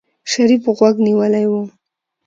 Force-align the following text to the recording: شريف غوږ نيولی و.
شريف 0.31 0.63
غوږ 0.77 0.95
نيولی 1.05 1.45
و. 1.51 1.53